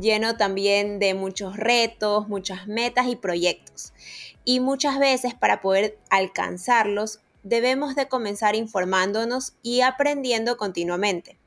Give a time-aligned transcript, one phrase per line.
[0.00, 3.92] lleno también de muchos retos, muchas metas y proyectos.
[4.44, 11.38] Y muchas veces para poder alcanzarlos debemos de comenzar informándonos y aprendiendo continuamente.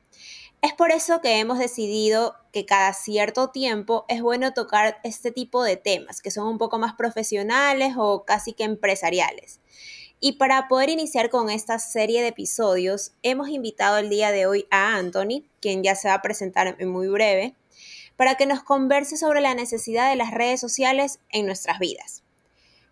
[0.61, 5.63] Es por eso que hemos decidido que cada cierto tiempo es bueno tocar este tipo
[5.63, 9.61] de temas, que son un poco más profesionales o casi que empresariales.
[10.19, 14.67] Y para poder iniciar con esta serie de episodios, hemos invitado el día de hoy
[14.69, 17.55] a Anthony, quien ya se va a presentar en muy breve,
[18.19, 22.21] para que nos converse sobre la necesidad de las redes sociales en nuestras vidas.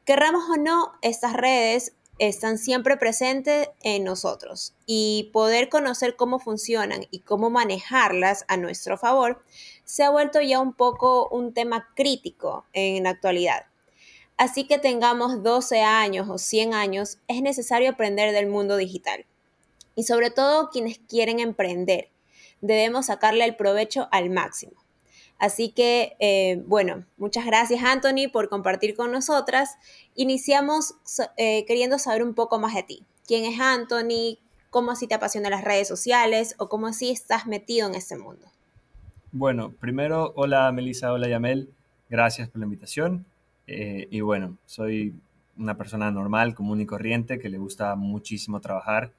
[0.05, 7.07] Querramos o no, estas redes están siempre presentes en nosotros y poder conocer cómo funcionan
[7.11, 9.43] y cómo manejarlas a nuestro favor
[9.83, 13.65] se ha vuelto ya un poco un tema crítico en la actualidad.
[14.37, 19.25] Así que tengamos 12 años o 100 años, es necesario aprender del mundo digital.
[19.93, 22.11] Y sobre todo quienes quieren emprender,
[22.61, 24.86] debemos sacarle el provecho al máximo.
[25.39, 29.77] Así que, eh, bueno, muchas gracias Anthony por compartir con nosotras.
[30.15, 30.95] Iniciamos
[31.37, 33.03] eh, queriendo saber un poco más de ti.
[33.27, 34.39] ¿Quién es Anthony?
[34.69, 36.55] ¿Cómo así te apasionan las redes sociales?
[36.57, 38.47] ¿O cómo así estás metido en este mundo?
[39.31, 41.69] Bueno, primero, hola Melissa, hola Yamel.
[42.09, 43.25] Gracias por la invitación.
[43.67, 45.13] Eh, y bueno, soy
[45.57, 49.11] una persona normal, común y corriente, que le gusta muchísimo trabajar.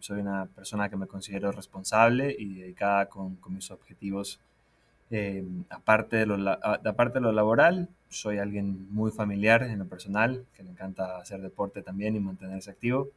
[0.00, 4.40] soy una persona que me considero responsable y dedicada con mis objetivos
[5.10, 10.44] eh, aparte, de lo, aparte de lo laboral, soy alguien muy familiar en lo personal,
[10.56, 13.08] que le encanta hacer deporte también y mantenerse activo.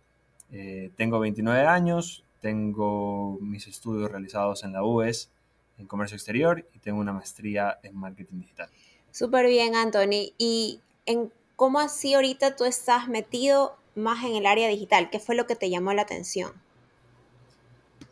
[0.51, 5.29] Eh, tengo 29 años, tengo mis estudios realizados en la UES
[5.77, 8.69] en comercio exterior y tengo una maestría en marketing digital.
[9.11, 10.33] Súper bien, Anthony.
[10.37, 15.09] ¿Y en cómo así ahorita tú estás metido más en el área digital?
[15.09, 16.51] ¿Qué fue lo que te llamó la atención?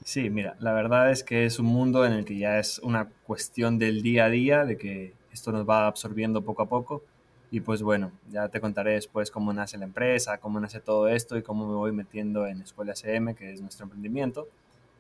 [0.06, 3.10] Sí, mira, la verdad es que es un mundo en el que ya es una
[3.26, 7.04] cuestión del día a día, de que esto nos va absorbiendo poco a poco.
[7.50, 11.38] Y pues bueno, ya te contaré después cómo nace la empresa, cómo nace todo esto
[11.38, 14.48] y cómo me voy metiendo en Escuela CM, que es nuestro emprendimiento.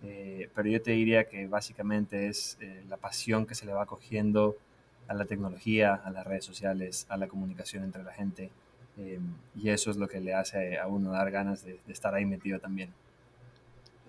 [0.03, 3.85] Eh, pero yo te diría que básicamente es eh, la pasión que se le va
[3.85, 4.57] cogiendo
[5.07, 8.49] a la tecnología, a las redes sociales, a la comunicación entre la gente.
[8.97, 9.19] Eh,
[9.55, 12.59] y eso es lo que le hace a uno dar ganas de estar ahí metido
[12.59, 12.89] también.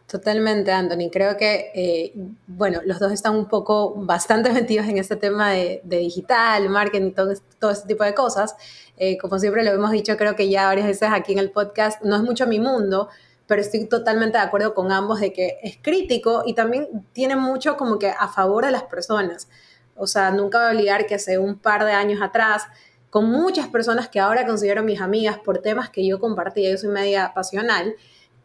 [0.06, 1.10] Totalmente, Anthony.
[1.10, 2.12] Creo que, eh,
[2.46, 7.32] bueno, los dos están un poco bastante metidos en este tema de, digital, marketing, todo,
[7.58, 8.54] todo este tipo de cosas.
[8.98, 12.02] Eh, como siempre lo hemos dicho, creo que ya varias veces aquí en el podcast,
[12.02, 13.08] no es mucho mi mundo,
[13.48, 17.76] pero estoy totalmente de acuerdo con ambos de que es crítico y también tiene mucho
[17.76, 19.48] como que a favor de las personas.
[19.96, 22.64] O sea, nunca voy a olvidar que hace un par de años atrás,
[23.10, 26.90] con muchas personas que ahora considero mis amigas por temas que yo compartía, yo soy
[26.90, 27.94] media pasional,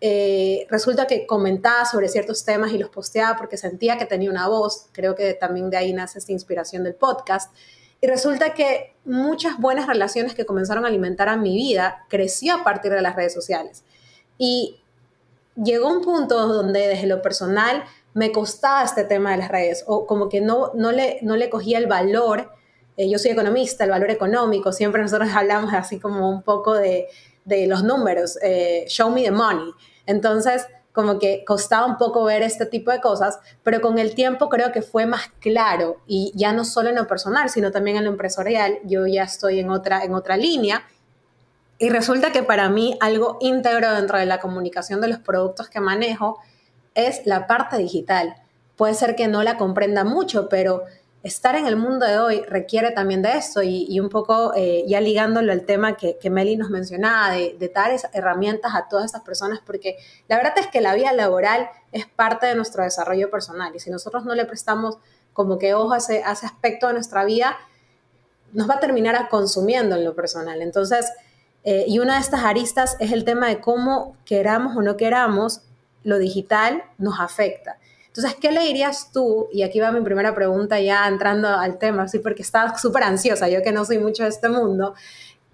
[0.04, 4.48] eh, resulta que comentaba sobre ciertos temas y los posteaba porque sentía que tenía una
[4.48, 7.54] voz, creo que también de ahí nace esta inspiración del podcast,
[8.02, 12.64] y resulta que muchas buenas relaciones que comenzaron a alimentar a mi vida creció a
[12.64, 13.84] partir de las redes sociales.
[14.40, 14.82] Y
[15.56, 17.84] llegó un punto donde desde lo personal
[18.16, 21.52] me costaba este tema de las redes, o como que no, no, le, no le
[21.52, 22.52] cogía el valor,
[22.98, 27.08] eh, yo soy economista, el valor económico, siempre nosotros hablamos así como un poco de,
[27.46, 29.72] de los números, eh, show me the money.
[30.12, 34.50] Entonces, como que costaba un poco ver este tipo de cosas, pero con el tiempo
[34.50, 38.04] creo que fue más claro y ya no solo en lo personal, sino también en
[38.04, 38.80] lo empresarial.
[38.84, 40.84] Yo ya estoy en otra, en otra línea
[41.80, 45.80] y resulta que para mí algo íntegro dentro de la comunicación de los productos que
[45.80, 46.40] manejo
[46.94, 48.36] es la parte digital.
[48.76, 50.84] Puede ser que no la comprenda mucho, pero
[51.24, 55.00] estar en el mundo de hoy requiere también de esto y, un poco eh, ya
[55.00, 59.22] ligándolo al tema que, que Meli nos mencionaba, de, de, dar herramientas a todas estas
[59.22, 59.98] personas, porque
[60.28, 63.92] la verdad es que la vida laboral es parte de nuestro desarrollo personal y si
[63.92, 64.98] nosotros no le prestamos
[65.34, 67.58] como que ojo a ese, aspecto de nuestra vida,
[68.54, 70.62] nos va a terminar consumiendo en lo personal.
[70.62, 71.10] Entonces,
[71.64, 75.62] eh, y una de estas aristas es el tema de cómo queramos o no queramos,
[76.04, 77.78] lo digital nos afecta.
[78.14, 79.48] Entonces, ¿qué le dirías tú?
[79.54, 83.48] Y aquí va mi primera pregunta ya entrando al tema, sí, porque estaba súper ansiosa,
[83.48, 84.94] yo que no soy mucho de este mundo.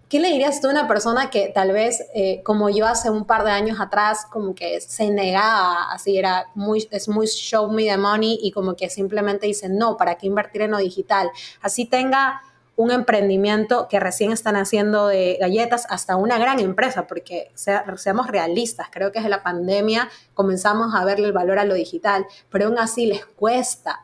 [0.09, 3.25] ¿Qué le dirías tú a una persona que tal vez, eh, como yo hace un
[3.25, 7.83] par de años atrás, como que se negaba, así era muy, es muy show me
[7.83, 11.29] the money y como que simplemente dice, no, ¿para qué invertir en lo digital?
[11.61, 12.41] Así tenga
[12.77, 18.87] un emprendimiento que recién están haciendo de galletas hasta una gran empresa, porque seamos realistas,
[18.91, 22.77] creo que desde la pandemia comenzamos a verle el valor a lo digital, pero aún
[22.77, 24.03] así les cuesta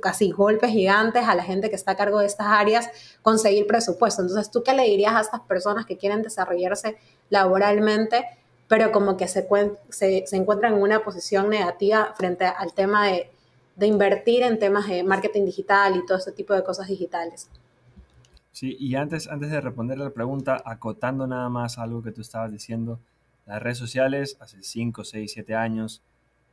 [0.00, 2.88] casi golpes gigantes a la gente que está a cargo de estas áreas
[3.22, 4.22] conseguir presupuesto.
[4.22, 6.96] Entonces, ¿tú qué le dirías a estas personas que quieren desarrollarse
[7.28, 8.24] laboralmente,
[8.68, 9.48] pero como que se,
[9.88, 13.30] se, se encuentran en una posición negativa frente al tema de,
[13.74, 17.48] de invertir en temas de marketing digital y todo este tipo de cosas digitales?
[18.52, 22.50] Sí, y antes, antes de responder la pregunta, acotando nada más algo que tú estabas
[22.50, 23.00] diciendo,
[23.46, 26.02] las redes sociales hace 5, 6, 7 años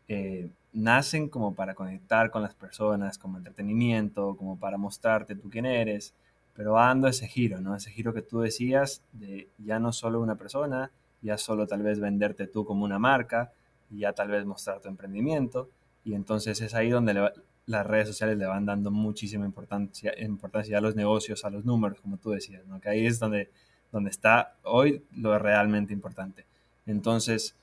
[0.08, 5.66] eh, nacen como para conectar con las personas, como entretenimiento, como para mostrarte tú quién
[5.66, 6.14] eres,
[6.54, 7.76] pero va dando ese giro, ¿no?
[7.76, 10.92] Ese giro que tú decías de ya no solo una persona,
[11.22, 13.52] ya solo tal vez venderte tú como una marca,
[13.90, 15.70] ya tal vez mostrar tu emprendimiento,
[16.04, 17.32] y entonces es ahí donde le
[17.68, 22.00] las redes sociales le van dando muchísima importancia, importancia a los negocios, a los números,
[22.02, 22.80] como tú decías, ¿no?
[22.80, 23.52] que ahí es donde,
[23.92, 26.46] donde está hoy lo realmente importante.
[26.86, 27.56] Entonces,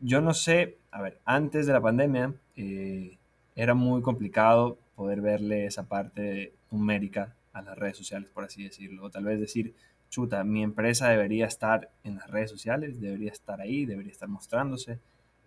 [0.00, 3.16] yo no sé, a ver, antes de la pandemia eh,
[3.56, 9.04] era muy complicado poder verle esa parte numérica a las redes sociales, por así decirlo,
[9.04, 9.74] o tal vez decir,
[10.10, 14.98] chuta, mi empresa debería estar en las redes sociales, debería estar ahí, debería estar mostrándose,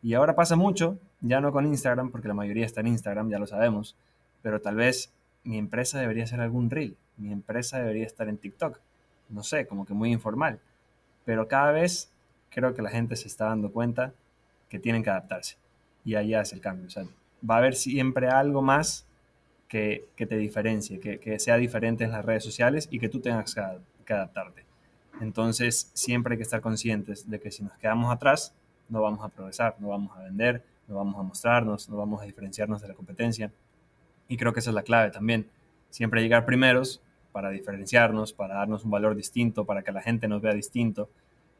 [0.02, 3.40] y ahora pasa mucho, ya no con Instagram, porque la mayoría está en Instagram, ya
[3.40, 3.96] lo sabemos,
[4.42, 5.12] pero tal vez
[5.44, 8.80] mi empresa debería hacer algún reel, mi empresa debería estar en TikTok,
[9.30, 10.60] no sé, como que muy informal,
[11.26, 12.12] pero cada vez
[12.50, 14.14] creo que la gente se está dando cuenta
[14.70, 15.58] que tienen que adaptarse
[16.04, 19.08] y allá es el cambio, o va a haber siempre algo más
[19.68, 23.56] que, que te diferencie, que, sea diferente en las redes sociales y que tú tengas
[24.06, 24.64] que adaptarte.
[25.22, 28.54] Entonces, siempre hay que estar conscientes de que si nos quedamos atrás,
[28.90, 32.26] no vamos a progresar, no vamos a vender, no vamos a mostrarnos, no vamos a
[32.26, 33.52] diferenciarnos de la competencia.
[34.28, 35.48] Y creo que esa es la clave también.
[35.90, 37.02] Siempre llegar primeros
[37.32, 41.10] para diferenciarnos, para darnos un valor distinto, para que la gente nos vea distinto.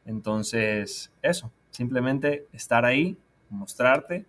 [0.04, 3.16] Entonces, eso, simplemente estar ahí,
[3.50, 4.24] mostrarte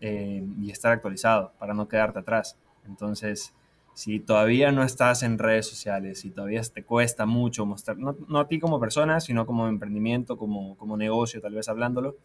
[0.00, 2.56] eh, y estar actualizado para no quedarte atrás.
[2.86, 3.52] Entonces,
[3.94, 8.40] si todavía no estás en redes sociales, si todavía te cuesta mucho mostrar, no, no,
[8.40, 12.16] a ti como persona, sino como emprendimiento, como, como negocio, tal vez hablándolo,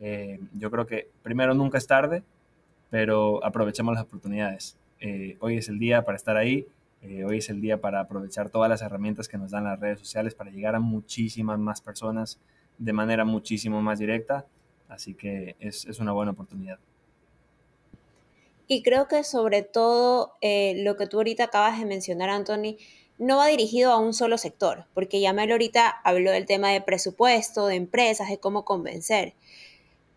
[0.00, 2.22] eh, yo creo que primero nunca es tarde,
[2.90, 4.76] pero aprovechemos las oportunidades.
[5.00, 6.66] Eh, hoy es el día para estar ahí,
[7.02, 9.98] eh, hoy es el día para aprovechar todas las herramientas que nos dan las redes
[9.98, 12.38] sociales para llegar a muchísimas más personas
[12.78, 14.46] de manera muchísimo más directa,
[14.88, 16.78] así que es, es una buena oportunidad.
[18.66, 22.78] Y creo que sobre todo lo que tú ahorita acabas de mencionar, Anthony,
[23.18, 27.66] no va dirigido a un solo sector, porque Yamel ahorita habló del tema de presupuesto,
[27.66, 29.34] de empresas, de cómo convencer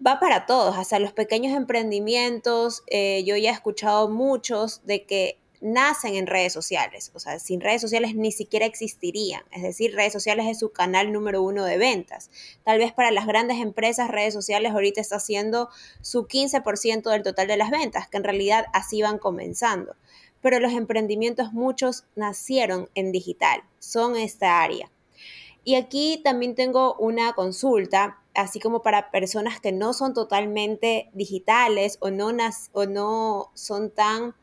[0.06, 2.84] va para todos, hasta los pequeños emprendimientos.
[2.88, 7.62] Eh, yo ya he escuchado muchos de que nacen en redes sociales, o sea, sin
[7.62, 11.78] redes sociales ni siquiera existirían, es decir, redes sociales es su canal número uno de
[11.78, 12.30] ventas.
[12.64, 15.70] Tal vez para las grandes empresas redes sociales ahorita está siendo
[16.02, 19.96] su 15% del total de las ventas, que en realidad así van comenzando.
[20.42, 24.92] Pero los emprendimientos muchos nacieron en digital, son esta área.
[25.64, 31.98] Y aquí también tengo una consulta así como para personas que no son totalmente digitales
[32.00, 34.36] o no, son tan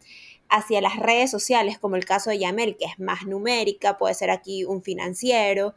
[0.51, 4.31] hacia las redes sociales, como el caso de Yamel, que es más numérica, puede ser
[4.31, 5.75] aquí un financiero.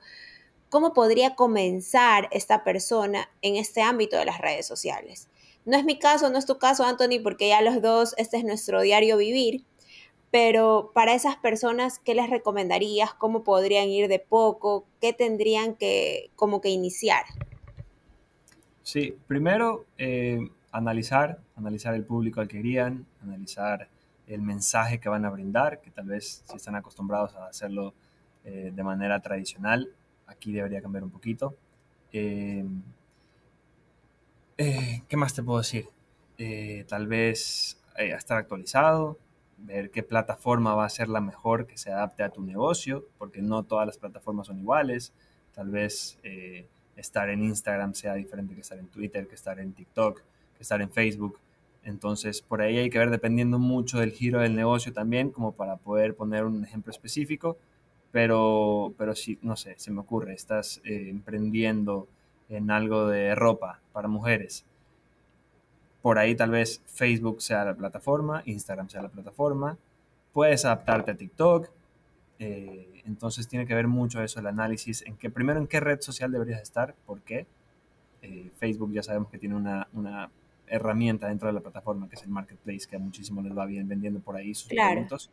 [0.70, 5.30] ¿Cómo podría comenzar esta persona en este ámbito de las redes sociales?
[5.66, 8.44] No es mi caso, no es tu caso, Anthony, porque ya los dos, este es
[8.44, 9.64] nuestro diario vivir,
[10.32, 13.14] pero para esas personas, ¿qué les recomendarías?
[13.14, 14.86] ¿Cómo podrían ir de poco?
[15.02, 17.24] ¿Qué tendrían que como que iniciar?
[18.88, 23.90] Sí, primero eh, analizar, analizar el público al que irían, analizar
[24.28, 27.94] el mensaje que van a brindar, que tal vez si están acostumbrados a hacerlo
[28.46, 29.90] eh, de manera tradicional,
[30.26, 31.58] aquí debería cambiar un poquito.
[32.14, 32.66] Eh,
[34.56, 35.90] ¿Qué más te puedo decir?
[36.88, 39.18] tal vez estar actualizado,
[39.58, 43.42] ver qué plataforma va a ser la mejor que se adapte a tu negocio, porque
[43.42, 45.12] no todas las plataformas son iguales.
[45.54, 46.18] Tal vez
[46.98, 50.22] estar en Instagram sea diferente que estar en Twitter, que estar en TikTok,
[50.58, 51.40] que estar en Facebook.
[51.84, 55.78] Entonces, por ahí hay que ver dependiendo mucho del giro del negocio también, como para
[55.78, 57.58] poder poner un ejemplo específico.
[58.12, 62.08] Pero, pero sí, no sé, se me ocurre, estás eh, emprendiendo
[62.50, 64.66] en algo de ropa para mujeres.
[66.02, 69.78] Por ahí tal vez Facebook sea la plataforma, Instagram sea la plataforma.
[70.34, 71.70] Puedes adaptarte a TikTok,
[72.40, 76.02] eh, entonces tiene que ver mucho eso, el análisis, en que primero en qué red
[76.02, 77.46] social deberías estar, por qué.
[78.22, 80.30] Eh, Facebook ya sabemos que tiene una, una,
[80.70, 83.88] herramienta dentro de la plataforma que es el marketplace, que a muchísimos les va bien
[83.88, 85.32] vendiendo por ahí sus productos.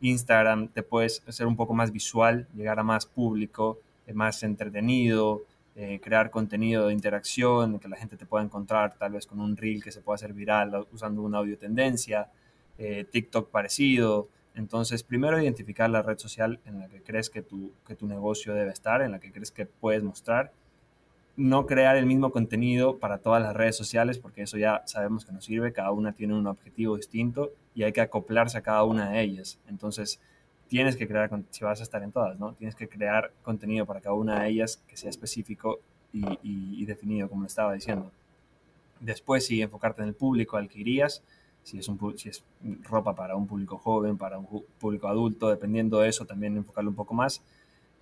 [0.00, 5.42] Instagram te puedes hacer un poco más visual, llegar a más público, eh, más entretenido,
[5.76, 9.56] eh, crear contenido de interacción, que la gente te pueda encontrar tal vez con un
[9.56, 12.28] reel que se pueda hacer viral usando una audio tendencia,
[12.78, 14.28] eh, TikTok parecido.
[14.54, 18.54] Entonces, primero identificar la red social en la que crees que tu, que tu negocio
[18.54, 20.52] debe estar, en la que crees que puedes mostrar
[21.36, 25.32] no crear el mismo contenido para todas las redes sociales, porque eso ya sabemos que
[25.32, 29.10] no sirve, cada una tiene un objetivo distinto y hay que acoplarse a cada una
[29.10, 29.58] de ellas.
[29.68, 30.20] Entonces,
[30.68, 32.54] tienes que crear, si vas a estar en todas, ¿no?
[32.54, 35.80] Tienes que crear contenido para cada una de ellas que sea específico
[36.12, 38.12] y, definido, como estaba diciendo.
[39.00, 41.24] Después, sí, enfocarte en el público al que irías,
[41.64, 42.44] si es, un, si es
[42.82, 46.96] ropa para un público joven, para un público adulto, dependiendo de eso, también enfocarlo un
[46.96, 47.42] poco más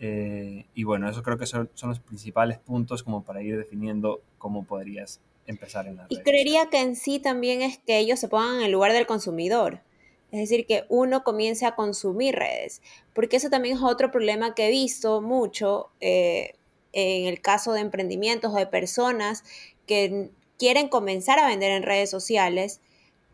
[0.05, 4.65] eh, y bueno, eso creo que son, los principales puntos como para ir definiendo cómo
[4.65, 8.57] podrías empezar en la Y creería que en sí también es que ellos se pongan
[8.57, 9.81] en el lugar del consumidor.
[10.33, 12.83] Es decir, que uno comience a consumir redes.
[13.15, 16.57] Porque eso también es otro problema que he visto mucho eh,
[16.93, 19.45] en el caso de emprendimientos o de personas
[19.87, 22.81] que quieren comenzar a vender en redes sociales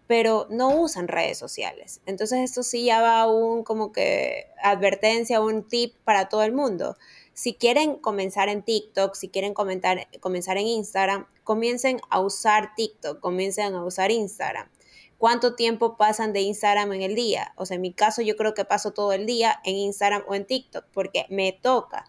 [0.08, 2.00] pero no usan redes sociales.
[2.06, 6.96] Entonces esto sí ya va un como que advertencia, un tip para todo el mundo.
[7.34, 13.20] Si quieren comenzar en TikTok, si quieren comentar, comenzar en Instagram, comiencen a usar TikTok,
[13.20, 14.70] comiencen a usar Instagram.
[15.18, 17.52] ¿Cuánto tiempo pasan de Instagram en el día?
[17.56, 20.34] O sea, en mi caso yo creo que paso todo el día en Instagram o
[20.34, 22.06] en TikTok porque me toca.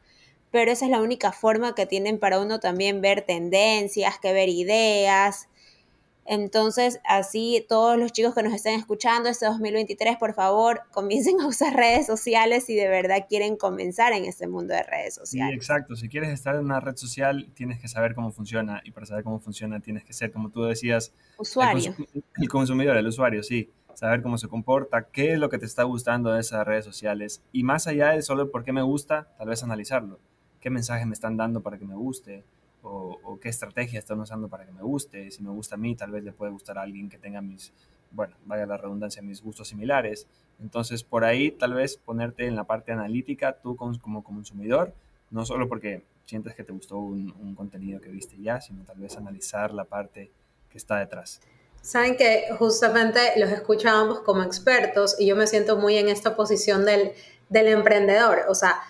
[0.51, 4.47] Pero esa es la única forma que tienen para uno también ver tendencias, que ver
[4.47, 5.48] ideas,
[6.29, 11.47] entonces, así todos los chicos que nos estén escuchando este 2023, por favor, comiencen a
[11.47, 15.53] usar redes sociales si de verdad quieren comenzar en este mundo de redes sociales.
[15.53, 15.95] Sí, exacto.
[15.95, 19.23] Si quieres estar en una red social, tienes que saber cómo funciona y para saber
[19.23, 21.95] cómo funciona tienes que ser, como tú decías, usuario.
[22.39, 23.71] El, consumidor, el usuario, sí.
[23.95, 27.41] Saber cómo se comporta, qué es lo que te está gustando de esas redes sociales
[27.51, 30.19] y más allá de solo por qué me gusta, tal vez analizarlo.
[30.59, 32.43] ¿Qué mensaje me están dando para que me guste?
[32.81, 35.31] O, qué estrategia están usando para que me guste.
[35.31, 37.73] Si me gusta a mí, tal vez le puede gustar a alguien que tenga mis,
[38.11, 40.27] bueno, vaya la redundancia, mis gustos similares.
[40.59, 44.93] Entonces, por ahí tal vez ponerte en la parte analítica tú como, consumidor,
[45.29, 49.17] no solo porque sientes que te gustó un, contenido que viste ya, sino tal vez
[49.17, 50.31] analizar la parte
[50.69, 51.41] que está detrás.
[51.81, 56.85] Saben que justamente los escuchábamos como expertos y yo me siento muy en esta posición
[56.85, 57.13] del,
[57.47, 58.39] del emprendedor.
[58.49, 58.81] O sea,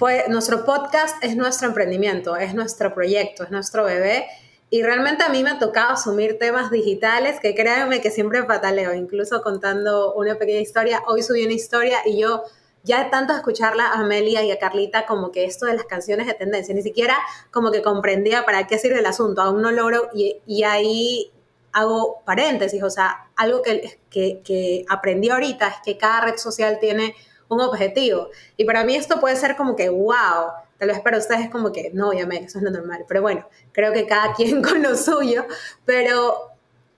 [0.00, 4.26] pues nuestro podcast es nuestro emprendimiento, es nuestro proyecto, es nuestro bebé.
[4.70, 8.94] Y realmente a mí me ha tocado asumir temas digitales que créanme que siempre pataleo,
[8.94, 11.02] incluso contando una pequeña historia.
[11.06, 12.44] Hoy subí una historia y yo
[12.82, 16.26] ya de tanto escucharla a Amelia y a Carlita como que esto de las canciones
[16.26, 17.18] de tendencia, ni siquiera
[17.50, 21.30] como que comprendía para qué sirve el asunto, aún no logro y, y ahí
[21.72, 26.78] hago paréntesis, o sea, algo que, que, que aprendí ahorita es que cada red social
[26.80, 27.14] tiene
[27.50, 28.30] un objetivo.
[28.56, 31.72] Y para mí esto puede ser como que, wow, tal vez para ustedes es como
[31.72, 33.04] que, no, obviamente, eso es lo normal.
[33.06, 35.44] Pero bueno, creo que cada quien con lo suyo.
[35.84, 36.50] Pero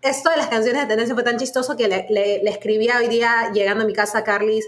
[0.02, 3.50] esto de las canciones de tendencia fue tan chistoso que le, le, escribí hoy día
[3.52, 4.61] llegando a mi casa a Carly,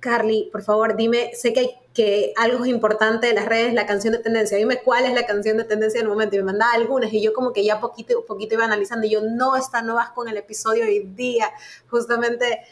[0.00, 4.12] Carly, por favor, dime, sé que, que algo es importante de las redes, la canción
[4.12, 6.34] de tendencia, dime cuál es la canción de tendencia en el momento.
[6.34, 9.22] Y me mandaba algunas y yo como que ya poquito, poquito iba analizando y yo,
[9.22, 11.50] no, esta no vas con el episodio hoy día,
[11.88, 12.62] justamente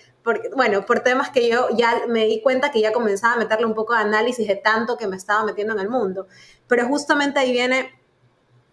[0.55, 3.75] bueno, por temas que yo ya me di cuenta que ya comenzaba a meterle un
[3.75, 6.27] poco de análisis de tanto que me estaba metiendo en el mundo.
[6.67, 7.91] Pero justamente ahí viene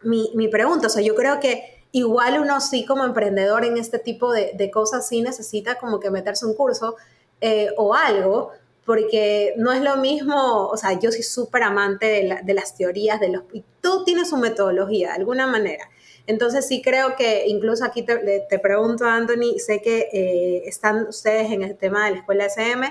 [0.02, 4.00] mi, mi pregunta, o sea, yo creo que igual uno sí como emprendedor en este
[4.00, 6.96] tipo de, de cosas sí necesita como que meterse un curso
[7.42, 8.52] eh, o algo,
[8.86, 13.20] porque no es lo mismo, o sea, yo soy súper amante de, de, las teorías,
[13.20, 15.90] de los, y todo tiene su metodología de alguna manera.
[16.28, 21.52] Entonces sí creo que incluso aquí te, te pregunto, Anthony, sé que eh, están ustedes
[21.52, 22.86] en el tema de la escuela SM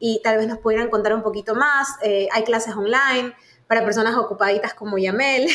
[0.00, 1.88] y tal vez nos pudieran contar un poquito más.
[2.02, 3.34] Eh, hay clases online
[3.68, 5.48] para personas ocupaditas como Yamel,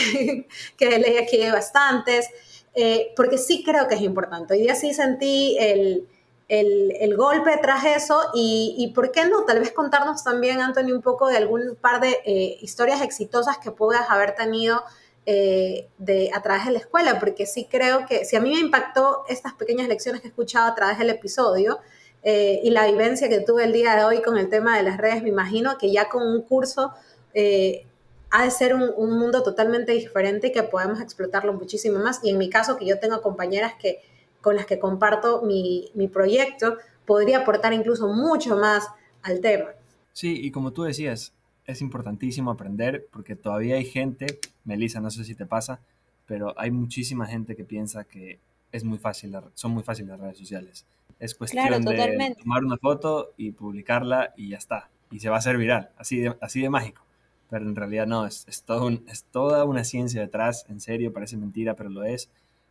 [0.77, 2.29] que leí aquí bastantes,
[2.73, 4.53] eh, porque sí creo que es importante.
[4.53, 6.07] Hoy día sí sentí el,
[6.47, 9.43] el, el, golpe tras eso y, y, ¿por qué no?
[9.43, 14.09] Tal vez contarnos también, Anthony, un poco de algún par de historias exitosas que puedas
[14.09, 14.81] haber tenido
[15.29, 18.61] eh, de, a través de la escuela, porque sí creo que si a mí me
[18.61, 21.79] impactó estas pequeñas lecciones que he escuchado a través del episodio
[22.23, 24.95] eh, y la vivencia que tuve el día de hoy con el tema de las
[24.95, 26.93] redes, me imagino que ya con un curso
[27.33, 27.85] eh,
[28.29, 32.21] ha de ser un, un, mundo totalmente diferente y que podemos explotarlo muchísimo más.
[32.23, 33.99] Y en mi caso, que yo tengo compañeras que,
[34.39, 38.87] con las que comparto mi, mi proyecto, podría aportar incluso mucho más
[39.23, 39.71] al tema.
[40.13, 41.33] Sí, y como tú decías,
[41.67, 45.81] es importantísimo aprender porque todavía hay gente, Melissa, no sé si te pasa,
[46.25, 48.39] pero hay muchísima gente que piensa que
[48.71, 50.85] es muy fácil, son muy fáciles las redes sociales.
[51.19, 54.89] Es cuestión de tomar una foto y publicarla y ya está.
[55.11, 57.03] Y se va a hacer viral, así de, así de mágico.
[57.49, 61.37] Pero en realidad no, es, es, todo es toda una ciencia detrás, en serio, parece
[61.37, 62.29] mentira, pero lo es.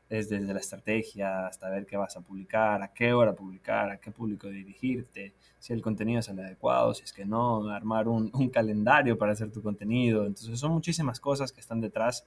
[0.08, 3.96] Es desde la estrategia hasta ver qué vas a publicar, a qué hora publicar, a
[3.98, 8.30] qué público dirigirte, si el contenido es el adecuado, si es que no, armar un,
[8.32, 10.26] un calendario para hacer tu contenido.
[10.26, 12.24] Entonces son muchísimas cosas que están detrás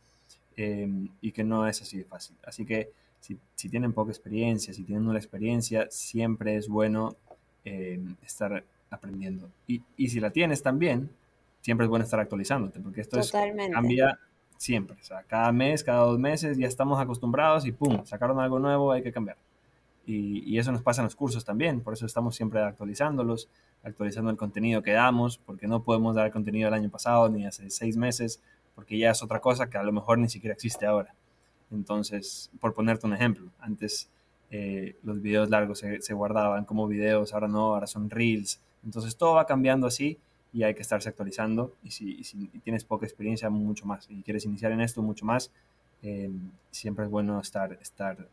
[0.57, 2.35] em, y que no es así de fácil.
[2.43, 7.15] Así que si, si, tienen poca experiencia, si tienen una experiencia, siempre es bueno
[7.63, 9.49] em, estar aprendiendo.
[9.67, 11.09] Y, y, si la tienes también,
[11.61, 14.19] siempre es bueno estar actualizándote, porque esto es, cambia
[14.59, 14.97] siempre.
[15.27, 18.05] Cada mes, cada dos meses ya estamos acostumbrados y ¡pum!
[18.05, 19.37] Sacaron algo nuevo, hay que cambiar.
[20.05, 23.47] Y, eso nos pasa en los cursos también, por eso estamos siempre actualizándolos,
[23.83, 27.69] actualizando el contenido que damos, porque no podemos dar contenido del año pasado ni hace
[27.69, 28.41] seis meses,
[28.75, 31.13] porque ya es otra cosa que a lo mejor ni siquiera existe ahora.
[31.71, 34.09] Entonces, por ponerte un ejemplo, antes
[34.49, 38.59] eh, los videos largos se, guardaban como videos, ahora no, ahora son reels.
[38.83, 40.17] Entonces todo va cambiando así
[40.53, 41.75] y hay que estarse actualizando.
[41.83, 44.07] Y si, tienes poca experiencia, mucho más.
[44.09, 45.51] Y quieres iniciar en esto, mucho más.
[46.01, 46.31] Eh,
[46.71, 48.27] siempre es bueno estar, estar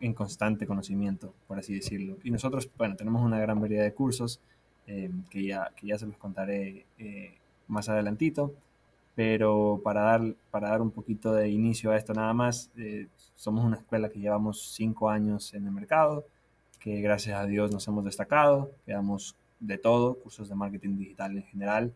[0.00, 2.18] en constante conocimiento, por así decirlo.
[2.24, 4.40] Y nosotros, bueno, tenemos una gran variedad de cursos
[4.86, 7.34] eh, que, ya, que ya se los contaré eh,
[7.68, 8.52] más adelantito,
[9.14, 13.64] pero para dar, para dar un poquito de inicio a esto nada más, eh, somos
[13.64, 16.26] una escuela que llevamos cinco años en el mercado,
[16.80, 21.36] que gracias a Dios nos hemos destacado, que damos de todo, cursos de marketing digital
[21.36, 21.94] en general,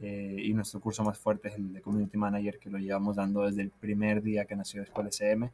[0.00, 3.62] y nuestro curso más fuerte es el de Community Manager, que lo llevamos dando desde
[3.62, 5.50] el primer día que nació Escuela SM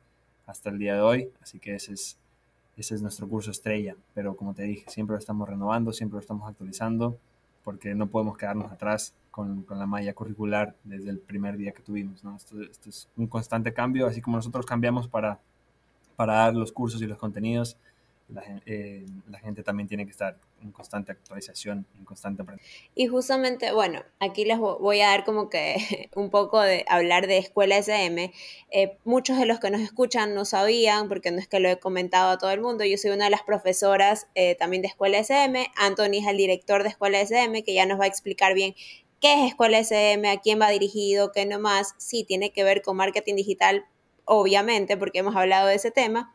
[0.46, 2.18] hasta el día de hoy, así que ese es,
[2.76, 6.20] ese es nuestro curso estrella, pero como te dije, siempre lo estamos renovando, siempre lo
[6.20, 7.18] estamos actualizando,
[7.62, 11.82] porque no podemos quedarnos atrás con, con la malla curricular desde el primer día que
[11.82, 12.34] tuvimos, ¿no?
[12.36, 15.38] esto, esto, es un constante cambio, así como nosotros cambiamos para,
[16.16, 17.76] para dar los cursos y los contenidos,
[18.66, 22.90] eh, la, gente también tiene que estar en constante actualización, en constante aprendizaje.
[22.94, 27.38] Y justamente, bueno, aquí les voy a dar como que un poco de hablar de
[27.38, 28.32] Escuela SM.
[28.70, 31.78] Eh, muchos de los que nos escuchan no sabían, porque no es que lo he
[31.78, 35.18] comentado a todo el mundo, yo soy una de las profesoras eh, también de Escuela
[35.18, 38.74] SM, Anthony es el director de Escuela SM, que ya nos va a explicar bien
[39.20, 42.82] qué es Escuela SM, a quién va dirigido, qué no más, sí, tiene que ver
[42.82, 43.84] con marketing digital,
[44.24, 46.34] obviamente, porque hemos hablado de ese tema.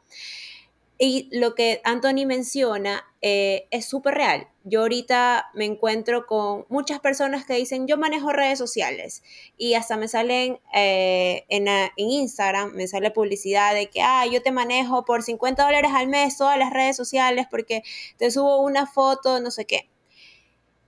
[0.97, 4.47] Y lo que Anthony menciona eh, es súper real.
[4.63, 9.21] Yo ahorita me encuentro con muchas personas que dicen, yo manejo redes sociales
[9.58, 14.41] y hasta me salen eh, en, en, Instagram, me sale publicidad de que, ah, yo
[14.41, 17.84] te manejo por 50 dólares al mes todas las redes sociales porque
[18.17, 19.89] te subo una foto, no sé qué.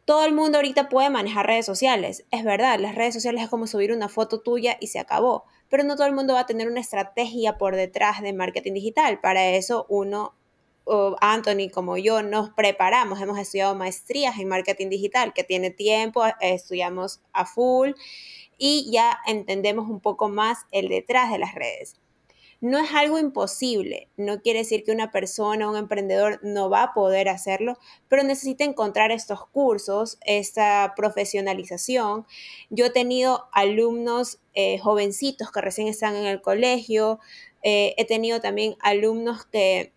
[0.06, 2.24] Todo el mundo ahorita puede manejar redes sociales.
[2.32, 5.84] Es verdad, las redes sociales es como subir una foto tuya y se acabó pero
[5.84, 9.19] no todo el mundo va a tener una estrategia por detrás de marketing digital.
[9.19, 10.34] Para eso uno,
[11.19, 17.21] Anthony como yo, nos preparamos, hemos estudiado maestrías en marketing digital, que tiene tiempo, estudiamos
[17.34, 17.91] a full
[18.58, 21.95] y ya entendemos un poco más el detrás de las redes.
[22.60, 26.93] No es algo imposible, no quiere decir que una persona, un emprendedor no va a
[26.93, 32.26] poder hacerlo, pero necesita encontrar estos cursos, esta profesionalización.
[32.72, 37.20] Yo he tenido alumnos eh, jovencitos que recién están en el colegio,
[37.62, 39.93] eh, he tenido también alumnos que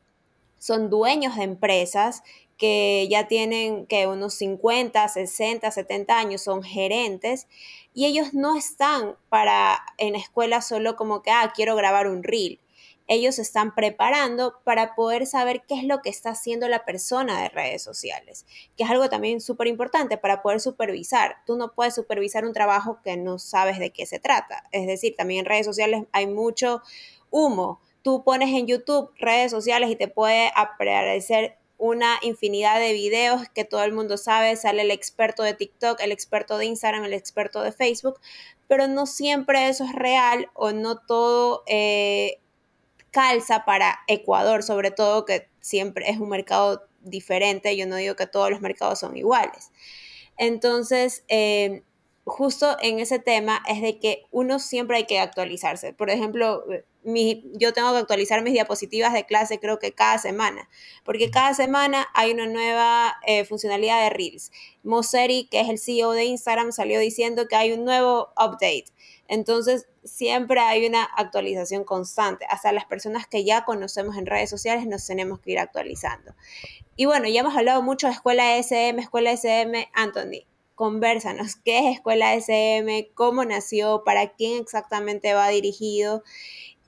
[0.58, 2.22] son dueños de empresas
[2.60, 7.48] que ya tienen que unos 50, 60, 70 años, son gerentes
[7.94, 12.22] y ellos no están para en la escuela solo como que, ah, quiero grabar un
[12.22, 12.60] reel.
[13.06, 17.48] Ellos están preparando para poder saber qué es lo que está haciendo la persona de
[17.48, 18.44] redes sociales,
[18.76, 21.36] que es algo también súper importante para poder supervisar.
[21.46, 24.64] Tú no puedes supervisar un trabajo que no sabes de qué se trata.
[24.70, 26.82] Es decir, también en redes sociales hay mucho
[27.30, 27.80] humo.
[28.02, 33.64] Tú pones en YouTube redes sociales y te puede aparecer una infinidad de videos que
[33.64, 37.62] todo el mundo sabe, sale el experto de TikTok, el experto de Instagram, el experto
[37.62, 38.20] de Facebook,
[38.68, 42.38] pero no siempre eso es real o no todo eh,
[43.10, 48.26] calza para Ecuador, sobre todo que siempre es un mercado diferente, yo no digo que
[48.26, 49.70] todos los mercados son iguales.
[50.36, 51.82] Entonces, eh,
[52.24, 55.94] justo en ese tema es de que uno siempre hay que actualizarse.
[55.94, 56.62] Por ejemplo,
[57.02, 60.68] yo tengo que actualizar mis diapositivas de clase creo que cada semana,
[61.04, 64.52] porque cada semana hay una nueva eh, funcionalidad de Reels.
[64.82, 68.86] Moseri, que es el CEO de Instagram, salió diciendo que hay un nuevo update.
[69.28, 72.46] Entonces, siempre hay una actualización constante.
[72.48, 76.34] Hasta las personas que ya conocemos en redes sociales nos tenemos que ir actualizando.
[76.96, 80.44] Y bueno, ya hemos hablado mucho de Escuela SM, Escuela SM, Anthony
[80.80, 86.22] conversanos qué es Escuela SM, cómo nació, para quién exactamente va dirigido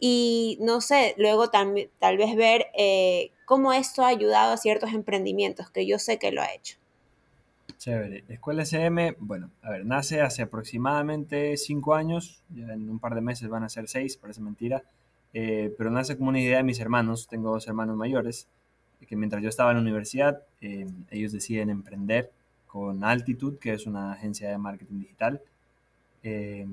[0.05, 4.93] y no sé, luego tal, tal vez ver eh, cómo esto ha ayudado a ciertos
[4.95, 6.77] emprendimientos, que yo sé que lo ha hecho.
[7.79, 8.25] Chévere.
[8.29, 13.21] Escuela SM, bueno, a ver, nace hace aproximadamente cinco años, ya en un par de
[13.21, 14.83] meses van a ser seis, parece mentira,
[15.35, 18.49] eh, pero nace como una idea de mis hermanos, tengo dos hermanos mayores,
[19.07, 22.33] que mientras yo estaba en la universidad, eh, ellos deciden emprender
[22.67, 25.41] con Altitude, que es una agencia de marketing digital,
[26.25, 26.67] eh,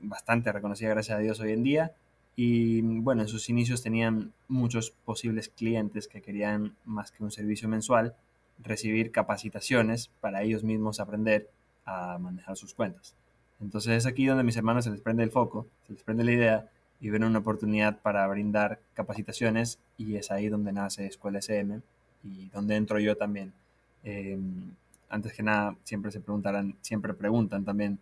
[0.00, 1.94] bastante reconocida gracias a Dios hoy en día,
[2.36, 7.68] y bueno, en sus inicios tenían muchos posibles clientes que querían más que un servicio
[7.68, 8.14] mensual,
[8.62, 11.48] recibir capacitaciones para ellos mismos aprender
[11.84, 13.14] a manejar sus cuentas.
[13.60, 16.32] Entonces es aquí donde mis hermanos se les prende el foco, se les prende la
[16.32, 16.70] idea
[17.00, 21.80] y ven una oportunidad para brindar capacitaciones y es ahí donde nace Escuela SM
[22.24, 23.52] y donde entro yo también.
[24.02, 24.72] Em,
[25.08, 27.98] antes que nada, siempre se preguntarán, siempre preguntan también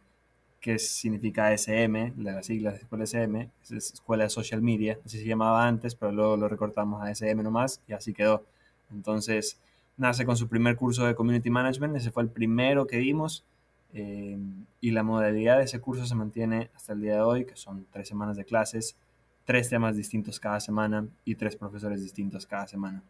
[0.62, 5.26] qué significa SM, las siglas de Escuela SM, es Escuela de Social Media, así se
[5.26, 8.44] llamaba antes, pero luego lo recortamos a SM nomás y así quedó.
[8.92, 9.58] Entonces,
[9.96, 13.44] nace con su primer curso de Community Management, ese fue el primero que dimos
[13.92, 14.38] eh,
[14.80, 17.84] y la modalidad de ese curso se mantiene hasta el día de hoy, que son
[17.90, 18.96] tres semanas de clases,
[19.44, 23.02] tres temas distintos cada semana y tres profesores distintos cada semana.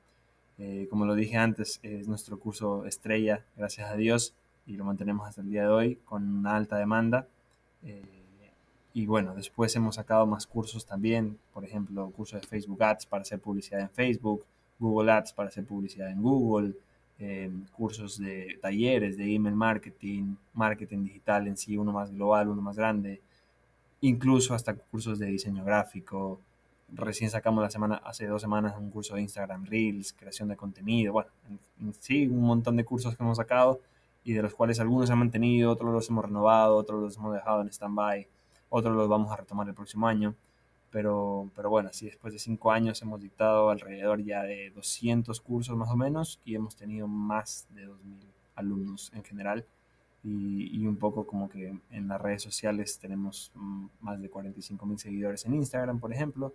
[0.56, 4.34] Eh, como lo dije antes, es nuestro curso estrella, gracias a Dios,
[4.66, 7.28] y lo mantenemos hasta el día de hoy con una alta demanda.
[7.84, 8.22] Eh,
[8.94, 13.22] y bueno, después hemos sacado más cursos también, por ejemplo, curso de Facebook Ads para
[13.22, 14.44] hacer publicidad en Facebook,
[14.78, 16.74] Google Ads para hacer publicidad en Google,
[17.18, 22.60] em, cursos de talleres de email marketing, marketing digital en sí, uno más global, uno
[22.60, 23.22] más grande,
[24.02, 26.40] incluso hasta cursos de diseño gráfico.
[26.94, 31.14] Recién sacamos la semana, hace dos semanas un curso de Instagram Reels, creación de contenido,
[31.14, 31.30] bueno,
[32.00, 33.80] sí, un montón de cursos que hemos sacado
[34.24, 37.34] y de los cuales algunos se han mantenido, otros los hemos renovado, otros los hemos
[37.34, 38.28] dejado en stand-by,
[38.68, 40.34] otros los vamos a retomar el próximo año.
[40.90, 45.74] Pero, pero bueno, sí, después de cinco años hemos dictado alrededor ya de 200 cursos
[45.74, 47.96] más o menos y hemos tenido más de 2.000
[48.56, 49.64] alumnos en general.
[50.22, 54.98] Y, y, un poco como que en las redes sociales tenemos mm, más de 45.000
[54.98, 56.54] seguidores en Instagram, por ejemplo.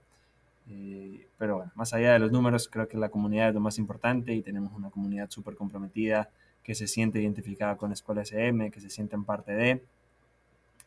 [0.70, 3.78] Eh, pero bueno, más allá de los números, creo que la comunidad es lo más
[3.78, 6.30] importante y tenemos una comunidad súper comprometida
[6.68, 9.82] que se siente identificada con Escuela SM, que se sienten parte de.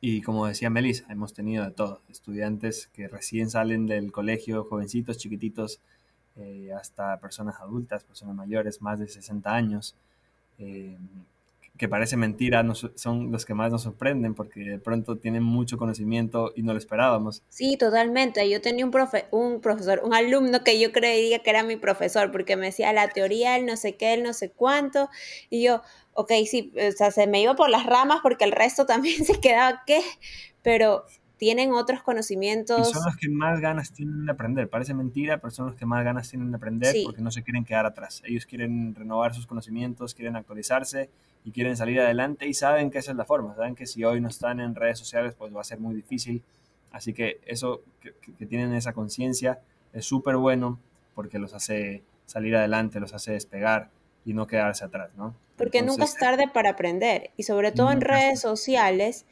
[0.03, 5.17] Y como decía Melissa, hemos tenido de todo, estudiantes que recién salen del colegio, jovencitos,
[5.17, 5.81] chiquititos,
[6.37, 9.97] eh, hasta personas adultas, personas mayores, más de 60 años,
[10.59, 10.99] eh,
[11.81, 12.63] que parece mentira,
[12.95, 16.79] son los que más nos sorprenden porque de pronto tienen mucho conocimiento y no lo
[16.79, 17.43] esperábamos.
[17.49, 18.47] Sí, totalmente.
[18.51, 22.33] Yo tenía un, profe un profesor, un alumno que yo creía que era mi profesor
[22.33, 25.09] porque me decía la teoría, el no sé qué, el no sé cuánto,
[25.49, 25.81] y yo,
[26.13, 29.41] ok, sí, o sea, se me iba por las ramas porque el resto también se
[29.41, 30.03] quedaba, ¿qué?
[30.63, 31.07] Pero
[31.41, 32.91] tienen otros conocimientos.
[32.91, 34.69] Y son los que más ganas tienen de aprender.
[34.69, 37.65] Parece mentira, pero son los que más ganas tienen de aprender porque no se quieren
[37.65, 38.23] quedar atrás.
[38.27, 41.09] Ellos quieren renovar sus conocimientos, quieren actualizarse
[41.43, 43.55] y quieren salir adelante y saben que esa es la forma.
[43.55, 46.43] Saben que si hoy no están en redes sociales, pues va a ser muy difícil.
[46.93, 48.13] Así que eso, que,
[48.45, 49.61] tienen esa conciencia,
[49.95, 50.79] es súper bueno
[51.15, 53.89] porque los hace salir adelante, los hace despegar
[54.27, 55.35] y no quedarse atrás, ¿no?
[55.57, 59.25] Porque nunca es tarde para aprender y sobre todo en redes sociales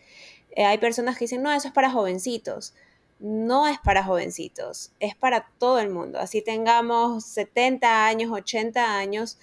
[0.58, 2.74] eh, hay personas que dicen, no, eso es para jovencitos.
[3.20, 6.18] No es para jovencitos, es para todo el mundo.
[6.18, 9.38] Así tengamos 70 años, 80 años,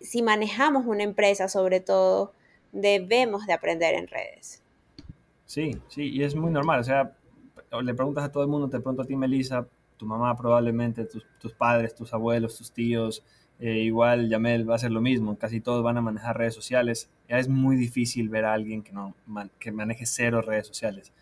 [0.00, 2.32] si manejamos una empresa sobre todo,
[2.72, 4.64] debemos de aprender en redes.
[5.44, 6.80] Sí, sí, y es muy normal.
[6.80, 7.12] O sea,
[7.80, 9.64] le preguntas a todo el mundo, te pregunto a ti, Melissa,
[9.96, 13.22] tu mamá probablemente, tus, tus padres, tus abuelos, tus tíos,
[13.58, 17.08] eh, igual Yamel va a hacer lo mismo, casi todos van a manejar redes sociales.
[17.28, 19.14] Ya es muy difícil ver a alguien que, no,
[19.58, 21.12] que maneje cero redes sociales.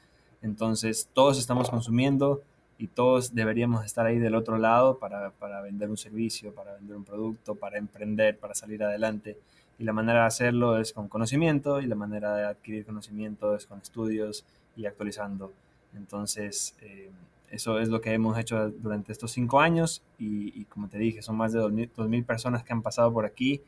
[0.42, 2.42] Entonces, todos estamos consumiendo
[2.76, 6.96] y todos deberíamos estar ahí del otro lado para, para, vender un servicio, para vender
[6.96, 9.38] un producto, para emprender, para salir adelante.
[9.78, 13.66] Y la manera de hacerlo es con conocimiento y la manera de adquirir conocimiento es
[13.66, 14.44] con estudios
[14.76, 15.52] y actualizando.
[15.96, 17.10] Entonces, eh,
[17.54, 21.36] eso es lo que hemos hecho durante estos cinco años y, como te dije, son
[21.36, 23.62] más de 2.000 personas que han pasado por aquí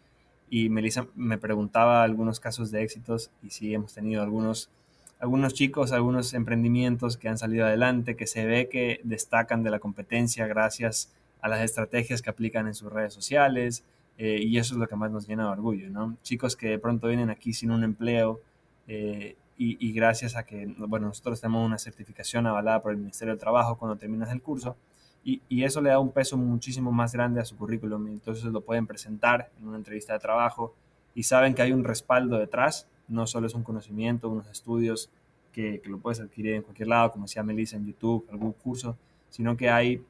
[0.51, 4.71] y Melissa me preguntaba algunos casos de éxitos y sí hemos tenido algunos,
[5.19, 9.79] algunos chicos, algunos emprendimientos que han salido adelante, que se ve que destacan de la
[9.79, 13.85] competencia gracias a las estrategias que aplican en sus redes sociales
[14.19, 16.17] eh, y eso es lo que más nos llena de orgullo, ¿no?
[16.23, 18.41] Chicos que de pronto vienen aquí sin un empleo
[18.89, 23.41] eh, y, gracias a que, bueno, nosotros tenemos una certificación avalada por el Ministerio del
[23.41, 24.77] Trabajo cuando terminas el curso,
[25.25, 28.87] y, eso le da un peso muchísimo más grande a su currículum, entonces lo pueden
[28.87, 30.75] presentar en una entrevista de trabajo
[31.15, 35.11] y saben que hay un respaldo detrás, no solo es un conocimiento, unos estudios
[35.53, 38.97] que, que lo puedes adquirir en cualquier lado, como decía Melissa en YouTube, algún curso,
[39.31, 40.05] sino que hay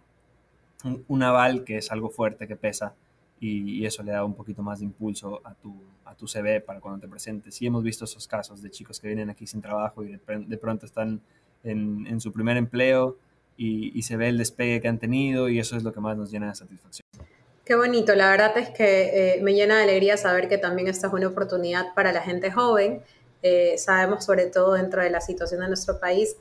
[1.09, 2.95] un, aval que es algo fuerte, que pesa,
[3.41, 6.81] y, eso le da un poquito más de impulso a tu, a tu CV para
[6.81, 7.55] cuando te presentes.
[7.55, 10.87] Sí hemos visto esos casos de chicos que vienen aquí sin trabajo y de, pronto
[10.87, 11.21] están
[11.63, 13.19] en, en, su primer empleo
[13.57, 16.17] y, y, se ve el despegue que han tenido y eso es lo que más
[16.17, 17.07] nos llena de satisfacción.
[17.67, 21.09] Qué bonito, la verdad es que eh, me llena de alegría saber que también esta
[21.09, 23.03] es una oportunidad para la gente joven.
[23.43, 26.37] Eh, sabemos sobre todo dentro de la situación de nuestro país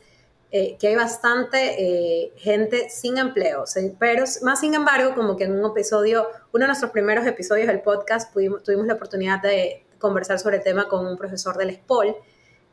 [0.51, 3.65] eh, que hay bastante eh, gente sin empleo,
[3.99, 7.81] pero más sin embargo, como que en un episodio, uno de nuestros primeros episodios del
[7.81, 12.15] podcast, tuvimos la oportunidad de conversar sobre el tema con un profesor del SPOL,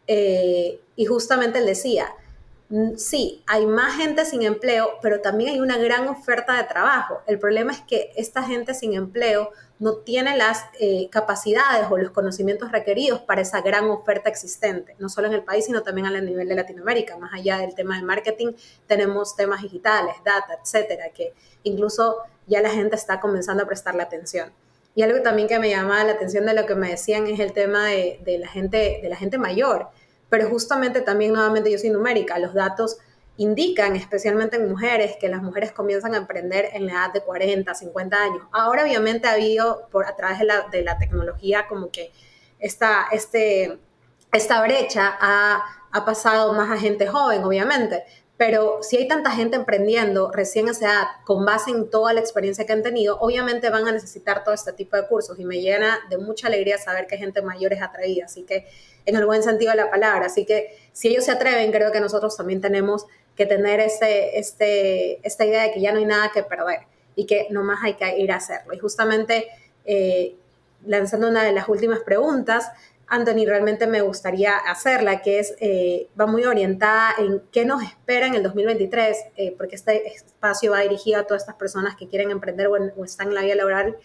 [0.07, 2.13] eh, y justamente él decía,
[2.73, 7.21] Mm, sí, hay más gente sin empleo, pero también hay una gran oferta de trabajo.
[7.27, 9.51] El problema es que esta gente sin empleo
[9.83, 15.09] no tiene las eh, capacidades o los conocimientos requeridos para esa gran oferta existente, no
[15.09, 17.19] solo en el país, sino también a nivel de Latinoamérica.
[17.19, 18.53] Más allá del tema de marketing,
[18.87, 24.53] tenemos temas digitales, data, etcétera, que incluso ya la gente está comenzando a prestarle atención.
[24.95, 27.53] Y algo también que me llamaba la atención de lo que me decían es el
[27.53, 29.89] tema de, de la, gente, de la gente mayor
[30.33, 32.97] pero justamente también nuevamente yo soy numérica, los datos
[33.37, 37.75] indican, especialmente en mujeres, que las mujeres comienzan a emprender en la edad de 40,
[37.75, 38.43] 50 años.
[38.53, 42.13] Ahora obviamente ha habido, por, a través de la, de la tecnología, como que
[42.59, 43.79] esta, este,
[44.33, 48.05] esta brecha ha, ha pasado más a gente joven, obviamente,
[48.37, 52.21] pero si hay tanta gente emprendiendo recién a esa edad, con base en toda la
[52.21, 55.61] experiencia que han tenido, obviamente van a necesitar todo este tipo de cursos y me
[55.61, 58.25] llena de mucha alegría saber que gente mayor es atraída.
[58.25, 58.67] Así que
[59.07, 60.27] en el buen sentido de la palabra.
[60.27, 65.27] Así que si ellos se atreven, creo que nosotros también tenemos que tener este, este,
[65.27, 66.81] esta idea de que ya no hay nada que perder
[67.17, 68.75] y que nomás hay que ir a hacerlo.
[68.75, 69.49] Y justamente
[69.85, 70.35] eh,
[70.87, 72.71] lanzando una de las últimas preguntas,
[73.09, 78.27] Anthony, realmente me gustaría hacerla, que es, eh, va muy orientada en qué nos espera
[78.27, 82.31] en el 2023, eh, porque este espacio va dirigido a todas estas personas que quieren
[82.31, 83.99] emprender o, están en la vida laboral.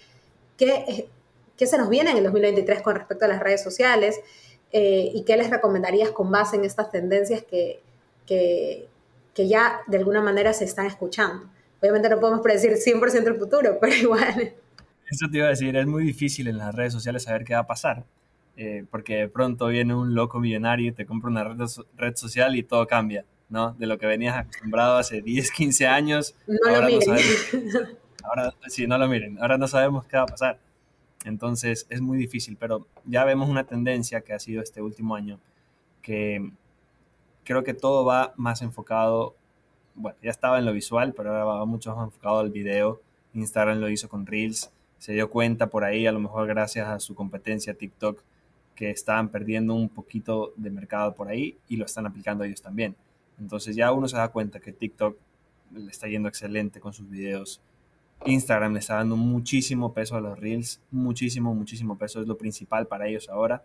[0.57, 1.07] ¿Qué,
[1.55, 4.19] ¿Qué se nos viene en el 2023 con respecto a las redes sociales?
[4.73, 7.79] Eh, y qué les recomendarías con base en estas tendencias que,
[8.25, 8.87] que,
[9.38, 11.47] que, ya de alguna manera se están escuchando.
[11.80, 14.54] Obviamente no podemos predecir 100% el futuro, pero igual.
[15.10, 17.62] Eso te iba a decir, es muy difícil en las redes sociales saber qué va
[17.62, 18.04] a pasar,
[18.58, 22.56] eh, porque de pronto viene un loco millonario y te compra una red, red, social
[22.56, 23.73] y todo cambia, ¿no?
[23.73, 26.36] De lo que venías acostumbrado hace 10, 15 años.
[26.47, 27.08] No ahora lo miren.
[27.08, 30.60] No sabemos, ahora, sí, no lo miren, ahora no sabemos qué va a pasar.
[31.23, 35.39] Entonces es muy difícil, pero ya vemos una tendencia que ha sido este último año,
[36.02, 36.52] que
[37.47, 39.33] creo que todo va más enfocado,
[39.95, 43.01] bueno, ya estaba en lo visual, pero ahora va mucho más enfocado al video.
[43.33, 46.99] Instagram lo hizo con Reels, se dio cuenta por ahí, a lo mejor gracias a
[46.99, 48.21] su competencia TikTok,
[48.75, 52.97] que estaban perdiendo un poquito de mercado por ahí y lo están aplicando ellos también.
[53.39, 55.17] Entonces ya uno se da cuenta que TikTok
[55.73, 57.62] le está yendo excelente con sus videos,
[58.25, 62.88] Instagram le está dando muchísimo peso a los reels, muchísimo, muchísimo peso, es lo principal
[62.88, 63.63] para ellos ahora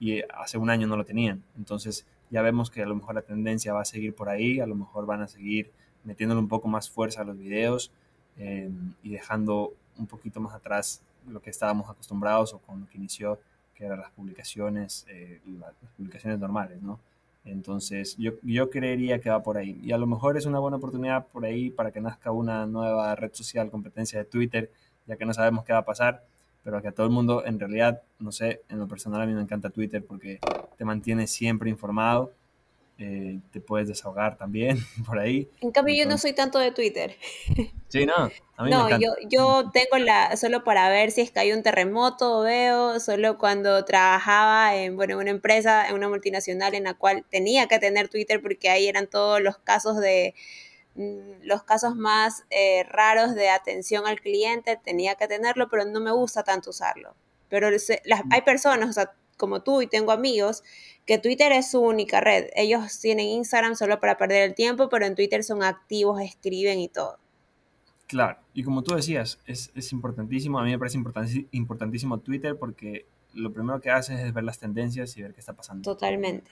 [0.00, 1.42] y hace un año no lo tenían.
[1.58, 4.66] Entonces ya vemos que a lo mejor la tendencia va a seguir por ahí, a
[4.66, 5.70] lo mejor van a seguir
[6.04, 7.90] metiéndole un poco más fuerza a los videos
[8.36, 8.70] eh,
[9.02, 13.38] y dejando un poquito más atrás lo que estábamos acostumbrados o con lo que inició,
[13.74, 15.40] que eran las publicaciones, eh,
[15.96, 16.98] publicaciones normales, ¿no?
[17.44, 19.80] Entonces, yo, yo creería que va por ahí.
[19.82, 23.14] Y a lo mejor es una buena oportunidad por ahí para que nazca una nueva
[23.14, 24.70] red social, competencia de Twitter,
[25.06, 26.24] ya que no sabemos qué va a pasar,
[26.68, 29.32] pero que a todo el mundo, en realidad, no sé, en lo personal a mí
[29.32, 30.38] me encanta Twitter porque
[30.76, 32.30] te mantiene siempre informado
[33.00, 34.76] eh, te puedes desahogar también
[35.06, 35.48] por ahí.
[35.60, 37.16] En cambio, yo no soy tanto de Twitter.
[37.90, 38.30] Sí, no.
[38.58, 43.00] no, yo, yo tengo la, solo para ver si es que hay un terremoto, veo,
[43.00, 47.66] solo cuando trabajaba en, bueno, en una empresa, en una multinacional en la cual tenía
[47.66, 50.34] que tener Twitter porque ahí eran todos los casos de
[51.42, 56.10] los casos más eh, raros de atención al cliente, tenía que tenerlo, pero no me
[56.10, 57.14] gusta tanto usarlo.
[57.48, 57.90] Pero las,
[58.30, 60.64] hay personas, o sea, como tú y tengo amigos
[61.06, 62.48] que Twitter es su única red.
[62.54, 66.88] Ellos tienen Instagram solo para perder el tiempo, pero en Twitter son activos, escriben y
[66.88, 67.18] todo.
[68.06, 70.98] Claro, y como tú decías, es, importantísimo, a mí me parece
[71.52, 75.54] importantísimo Twitter porque lo primero que haces es ver las tendencias y ver qué está
[75.54, 75.82] pasando.
[75.82, 76.50] Totalmente.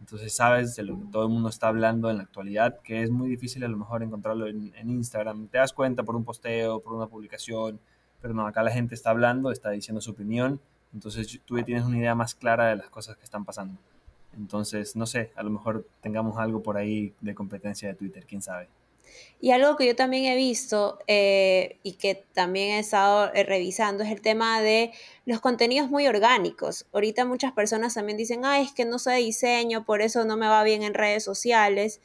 [0.00, 3.10] Entonces sabes de lo que todo el mundo está hablando en la actualidad, que es
[3.10, 5.46] muy difícil a lo mejor encontrarlo en, en Instagram.
[5.48, 7.78] Te das cuenta por un posteo, por una publicación,
[8.20, 10.60] pero no, acá la gente está hablando, está diciendo su opinión,
[10.92, 13.78] entonces tú tienes una idea más clara de las cosas que están pasando.
[14.36, 18.42] Entonces, no sé, a lo mejor tengamos algo por ahí de competencia de Twitter, quién
[18.42, 18.68] sabe.
[19.40, 24.04] Y algo que yo también he visto eh, y que también he estado eh, revisando
[24.04, 24.92] es el tema de
[25.24, 26.86] los contenidos muy orgánicos.
[26.92, 30.46] Ahorita muchas personas también dicen, ay, es que no sé diseño, por eso no me
[30.46, 32.00] va bien en redes sociales.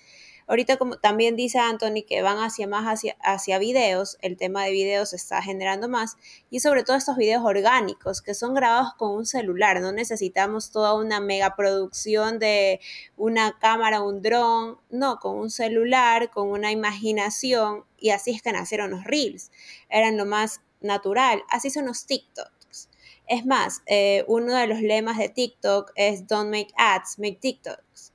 [0.48, 4.72] Ahorita como también dice Anthony que van hacia más hacia, hacia videos, el tema de
[4.72, 6.18] videos está generando más
[6.52, 10.94] y sobre todo estos videos orgánicos que son grabados con un celular, no necesitamos toda
[10.94, 12.80] una mega producción de
[13.18, 18.52] una cámara, un dron, no, con un celular, con una imaginación y así es que
[18.52, 19.52] nacieron los reels,
[19.90, 22.90] eran lo más natural, así son los TikToks.
[23.28, 28.15] Es más, eh, uno de los lemas de TikTok es Don't make ads, make TikToks.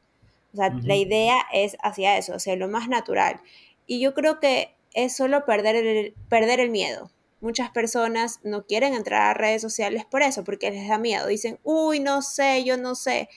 [0.52, 3.40] O sea, la idea es hacia eso, hacia lo más natural.
[3.86, 7.10] Y yo creo que es solo perder el, perder el miedo.
[7.40, 11.26] Muchas personas no quieren entrar a redes sociales por eso, porque les da miedo.
[11.26, 13.28] Dicen, uy, no sé, yo no sé.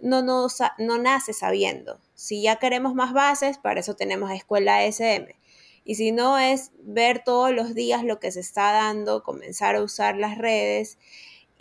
[0.00, 0.48] No, no,
[0.78, 2.00] no nace sabiendo.
[2.14, 5.36] Si ya queremos más bases, para eso tenemos Escuela SM.
[5.84, 9.82] Y si no es ver todos los días lo que se está dando, comenzar a
[9.82, 10.98] usar las redes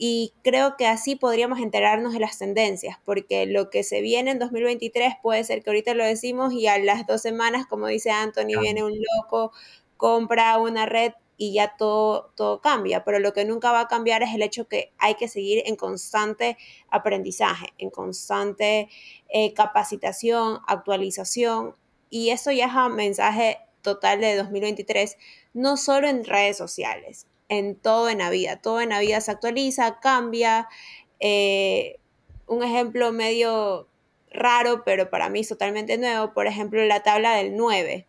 [0.06, 4.40] y creo que así podríamos enterarnos de las tendencias, porque lo que se viene en
[4.40, 8.60] 2023 puede ser que ahorita lo decimos y a las dos semanas, como dice Anthony,
[8.60, 9.54] viene un loco,
[9.96, 14.24] compra una red y ya todo, todo cambia, pero lo que nunca va a cambiar
[14.24, 16.58] es el hecho que hay que seguir en constante
[16.90, 18.90] aprendizaje, en constante
[19.30, 21.78] eh, capacitación, actualización,
[22.10, 25.18] y eso ya es un mensaje total de 2023,
[25.54, 28.58] no solo en redes sociales, en todo en la vida.
[28.62, 30.68] Todo en la vida se actualiza, cambia.
[31.20, 32.00] Eh,
[32.48, 33.88] un ejemplo medio
[34.34, 38.08] raro, pero para mí es totalmente nuevo, por ejemplo, la tabla del 9.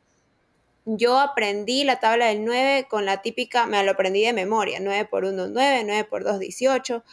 [0.87, 5.07] Yo aprendí la tabla del 9 con la típica, me lo aprendí de memoria, 9
[5.07, 7.05] por 1, 9, 9 por 2, 18.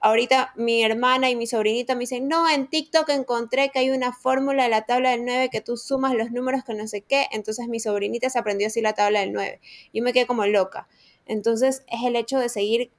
[0.00, 4.12] Ahorita mi hermana y mi sobrinita me dicen, no, en TikTok encontré que hay una
[4.12, 7.26] fórmula de la tabla del 9 que tú sumas los números que no sé qué.
[7.32, 9.60] Entonces mi sobrinita se aprendió así la tabla del 9.
[9.92, 10.88] Yo me quedé como loca.
[11.28, 12.90] Entonces es el hecho de seguir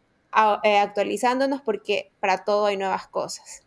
[0.63, 3.63] eh, actualizándonos porque para todo hay nuevas cosas.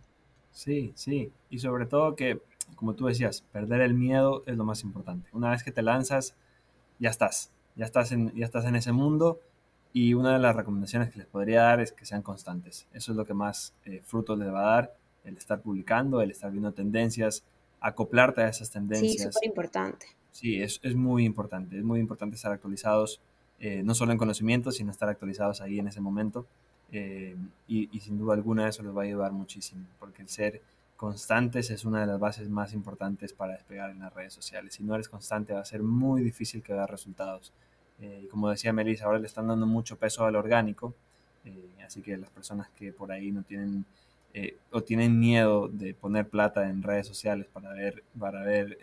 [0.53, 1.33] Sí, sí.
[1.51, 2.41] Y sobre todo que,
[2.77, 5.29] como tú decías, perder el miedo es lo más importante.
[5.33, 6.37] Una vez que te lanzas,
[6.99, 7.51] ya estás.
[7.75, 9.41] Ya estás en, ya estás en ese mundo.
[9.93, 12.87] Y una de las recomendaciones que les podría dar es que sean constantes.
[12.93, 16.31] Eso es lo que más eh, frutos les va a dar, el estar publicando, el
[16.31, 17.45] estar viendo tendencias,
[17.81, 19.13] acoplarte a esas tendencias.
[19.13, 20.07] Sí, súper importante.
[20.31, 21.77] Sí, es, es muy importante.
[21.77, 23.21] Es muy importante estar actualizados
[23.65, 26.47] eh, no solo en conocimiento, sino estar actualizados ahí en ese momento.
[26.91, 27.37] Eh,
[27.69, 30.61] y, sin duda alguna eso les va a ayudar muchísimo, porque el ser
[30.97, 34.75] constantes es una de las bases más importantes para despegar en las redes sociales.
[34.75, 37.53] Si no eres constante va a ser muy difícil que veas resultados.
[38.01, 40.93] Eh, como decía Melissa, ahora le están dando mucho peso al orgánico,
[41.87, 43.85] así que las personas que por ahí no tienen
[44.71, 48.79] o tienen miedo de poner plata en redes sociales para ver, para ver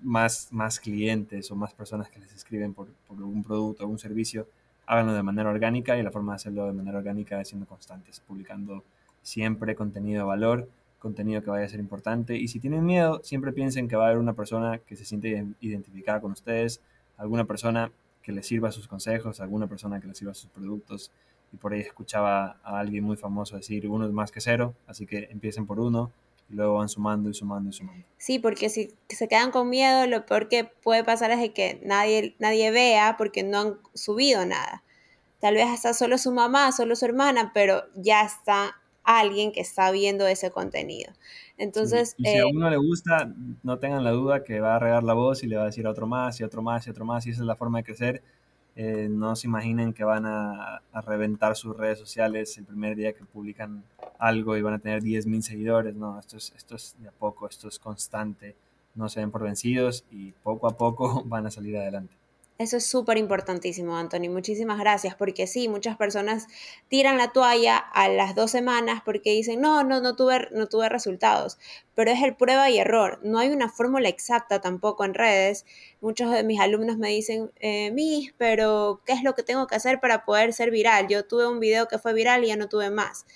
[0.00, 3.98] más, más clientes o más personas que les escriben por, por algún producto o algún
[3.98, 4.46] servicio,
[4.86, 8.20] háganlo de manera orgánica y la forma de hacerlo de manera orgánica es siendo constantes,
[8.20, 8.84] publicando
[9.22, 10.68] siempre contenido de valor,
[10.98, 12.36] contenido que vaya a ser importante.
[12.36, 15.46] Y si tienen miedo, siempre piensen que va a haber una persona que se siente
[15.60, 16.80] identificada con ustedes,
[17.16, 17.90] alguna persona
[18.22, 21.10] que les sirva sus consejos, alguna persona que les sirva sus productos.
[21.52, 25.06] Y por ahí escuchaba a alguien muy famoso decir, uno es más que cero, así
[25.06, 26.10] que empiecen por uno,
[26.52, 28.04] y luego van sumando y sumando y sumando.
[28.18, 31.80] Sí, porque si se quedan con miedo, lo peor que puede pasar es de que
[31.82, 34.84] nadie, nadie vea porque no han subido nada.
[35.40, 39.90] Tal vez hasta solo su mamá, solo su hermana, pero ya está alguien que está
[39.90, 41.12] viendo ese contenido.
[41.56, 44.78] Entonces, y si a eh, uno le gusta, no tengan la duda que va a
[44.78, 46.90] regar la voz y le va a decir a otro más y otro más y
[46.90, 48.22] otro más y esa es la forma de crecer
[48.74, 53.24] eh, no se imaginen que van a, reventar sus redes sociales el primer día que
[53.24, 53.84] publican
[54.18, 55.94] algo y van a tener 10.000 seguidores.
[55.94, 58.56] No, esto es, esto es de a poco, esto es constante.
[58.94, 62.14] No se ven por vencidos y poco a poco van a salir adelante.
[62.62, 64.30] Eso es súper importantísimo, Anthony.
[64.30, 66.46] Muchísimas gracias, porque sí, muchas personas
[66.86, 70.88] tiran la toalla a las dos semanas porque dicen, no, no, no tuve, no tuve
[70.88, 71.58] resultados,
[71.96, 73.18] pero es el prueba y error.
[73.24, 75.66] No hay una fórmula exacta tampoco en redes.
[76.00, 79.74] Muchos de mis alumnos me dicen, eh, Miss, pero ¿qué es lo que tengo que
[79.74, 81.08] hacer para poder ser viral?
[81.08, 83.26] Yo tuve un video que fue viral y ya no tuve más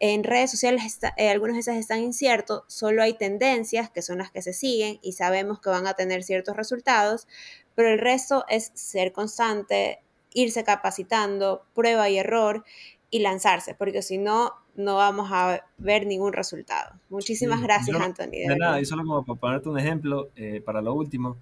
[0.00, 4.30] en redes sociales eh, algunos de esas están inciertos, solo hay tendencias que son las
[4.30, 7.26] que se siguen y sabemos que van a tener ciertos resultados,
[7.76, 10.00] pero el resto es ser constante,
[10.34, 12.64] irse capacitando, prueba y error
[13.10, 16.98] y lanzarse, porque si no, no vamos a ver ningún resultado.
[17.08, 18.48] Muchísimas gracias, Anthony.
[18.48, 21.36] De, nada, y solo como para ponerte un ejemplo, eh, para lo último,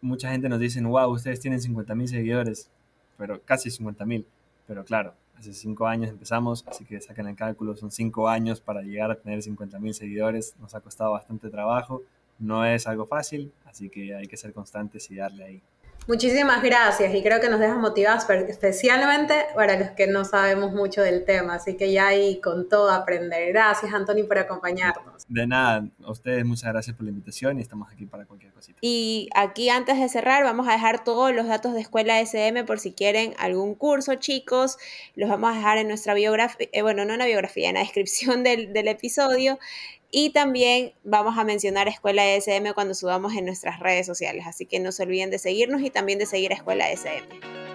[0.00, 2.68] mucha gente nos dice, wow, ustedes tienen 50 mil seguidores,
[3.16, 4.26] pero casi 50 mil,
[4.66, 8.82] pero claro, hace cinco años empezamos, así que saquen el cálculo, son cinco años para
[8.82, 12.02] llegar a tener 50 mil seguidores, nos ha costado bastante trabajo,
[12.38, 15.62] no es algo fácil, así que hay que ser constantes y darle ahí.
[16.08, 21.02] Muchísimas gracias y creo que nos dejas motivados especialmente para los que no sabemos mucho
[21.02, 23.48] del tema, así que ya ahí con todo aprender.
[23.48, 25.24] Gracias Anthony por acompañarnos.
[25.26, 28.78] De nada, a ustedes muchas gracias por la invitación y estamos aquí para cualquier cosita.
[28.82, 32.78] Y aquí antes de cerrar vamos a dejar todos los datos de Escuela SM por
[32.78, 34.78] si quieren algún curso chicos,
[35.16, 37.80] los vamos a dejar en nuestra biografía, eh, bueno, no en la biografía, en la
[37.86, 39.58] descripción del, del episodio.
[40.18, 44.46] Y también vamos a mencionar Escuela SM cuando subamos en nuestras redes sociales.
[44.46, 47.65] Así que no se olviden de seguirnos y también de seguir a Escuela SM.